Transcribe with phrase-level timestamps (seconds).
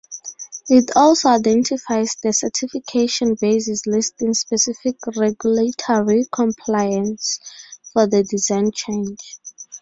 [0.67, 7.39] It also identifies the certification basis listing specific regulatory compliance
[7.93, 9.37] for the design change.